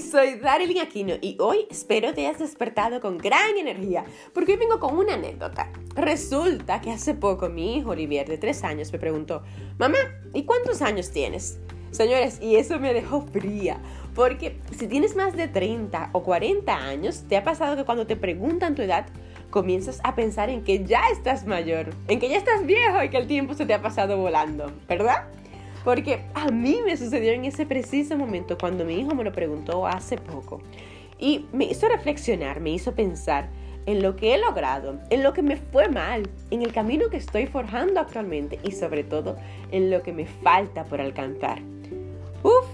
[0.00, 4.78] soy Darilyn Aquino y hoy espero te hayas despertado con gran energía porque hoy vengo
[4.78, 5.70] con una anécdota.
[5.96, 9.42] Resulta que hace poco mi hijo Olivier de 3 años me preguntó,
[9.78, 9.98] mamá,
[10.34, 11.58] ¿y cuántos años tienes?
[11.90, 13.78] Señores, y eso me dejó fría,
[14.14, 18.16] porque si tienes más de 30 o 40 años, te ha pasado que cuando te
[18.16, 19.06] preguntan tu edad,
[19.50, 23.18] comienzas a pensar en que ya estás mayor, en que ya estás viejo y que
[23.18, 25.28] el tiempo se te ha pasado volando, ¿verdad?
[25.84, 29.86] Porque a mí me sucedió en ese preciso momento cuando mi hijo me lo preguntó
[29.86, 30.60] hace poco.
[31.18, 33.48] Y me hizo reflexionar, me hizo pensar
[33.86, 37.16] en lo que he logrado, en lo que me fue mal, en el camino que
[37.16, 39.36] estoy forjando actualmente y sobre todo
[39.70, 41.60] en lo que me falta por alcanzar.
[42.42, 42.66] Uf,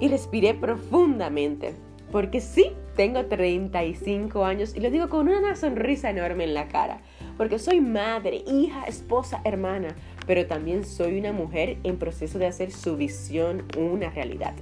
[0.00, 1.74] y respiré profundamente,
[2.10, 7.00] porque sí, tengo 35 años y lo digo con una sonrisa enorme en la cara,
[7.36, 9.94] porque soy madre, hija, esposa, hermana,
[10.30, 14.54] pero también soy una mujer en proceso de hacer su visión una realidad.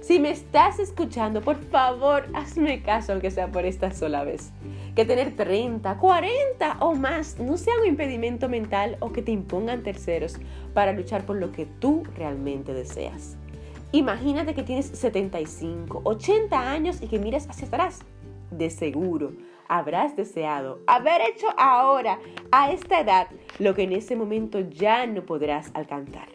[0.00, 4.50] Si me estás escuchando, por favor, hazme caso, aunque sea por esta sola vez.
[4.96, 9.84] Que tener 30, 40 o más no sea un impedimento mental o que te impongan
[9.84, 10.36] terceros
[10.74, 13.36] para luchar por lo que tú realmente deseas.
[13.92, 18.00] Imagínate que tienes 75, 80 años y que miras hacia atrás.
[18.50, 19.32] De seguro
[19.68, 22.18] habrás deseado haber hecho ahora,
[22.52, 26.28] a esta edad, lo que en ese momento ya no podrás alcanzar.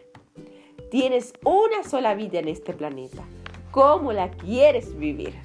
[0.91, 3.23] Tienes una sola vida en este planeta.
[3.71, 5.35] ¿Cómo la quieres vivir?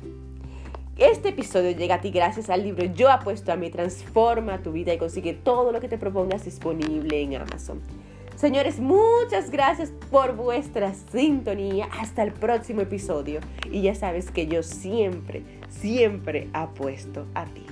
[0.97, 4.94] Este episodio llega a ti gracias al libro Yo apuesto a mí, transforma tu vida
[4.94, 7.82] y consigue todo lo que te propongas disponible en Amazon.
[8.36, 11.88] Señores, muchas gracias por vuestra sintonía.
[12.00, 13.41] Hasta el próximo episodio.
[13.70, 17.64] Y ya sabes que yo siempre, siempre apuesto a ti.